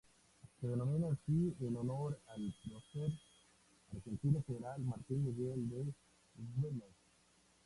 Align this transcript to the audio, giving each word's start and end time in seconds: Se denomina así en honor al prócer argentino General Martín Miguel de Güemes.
Se 0.59 0.65
denomina 0.67 1.09
así 1.09 1.53
en 1.59 1.77
honor 1.77 2.19
al 2.29 2.51
prócer 2.65 3.11
argentino 3.95 4.43
General 4.47 4.81
Martín 4.81 5.23
Miguel 5.23 5.69
de 5.69 5.93
Güemes. 6.55 6.95